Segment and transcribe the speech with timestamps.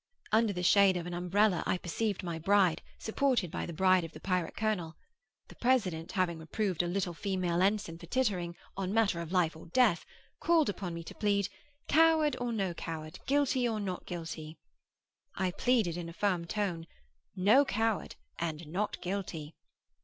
[0.31, 4.13] Under the shade of an umbrella I perceived my bride, supported by the bride of
[4.13, 4.95] the pirate colonel.
[5.47, 9.55] The president, having reproved a little female ensign for tittering, on a matter of life
[9.55, 10.03] or death,
[10.39, 11.49] called upon me to plead,
[11.87, 14.57] 'Coward or no coward, guilty or not guilty?'
[15.35, 16.87] I pleaded in a firm tone,
[17.35, 19.53] 'No coward and not guilty.